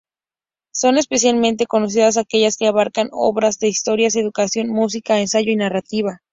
Son 0.73 0.97
especialmente 0.97 1.67
conocidas 1.67 2.17
aquellas 2.17 2.57
que 2.57 2.65
abarcan 2.65 3.09
obras 3.11 3.59
de 3.59 3.67
historia, 3.67 4.07
educación, 4.11 4.69
música, 4.69 5.19
ensayo 5.19 5.51
y 5.51 5.55
narrativa. 5.55 6.23